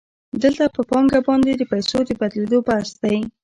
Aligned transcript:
دلته 0.41 0.63
په 0.75 0.81
پانګه 0.89 1.19
باندې 1.27 1.51
د 1.55 1.63
پیسو 1.71 1.97
د 2.05 2.11
بدلېدو 2.19 2.59
بحث 2.67 2.89
دی 3.01 3.17